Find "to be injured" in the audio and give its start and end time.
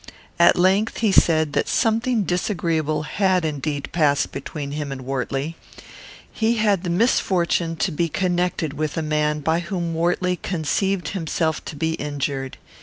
11.65-12.57